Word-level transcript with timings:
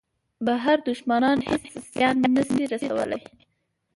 بهر 0.45 0.77
دوښمنان 0.87 1.37
هېڅ 1.49 1.63
زیان 1.93 2.15
نه 2.35 2.43
شي 2.49 2.63
رسولای. 2.73 3.21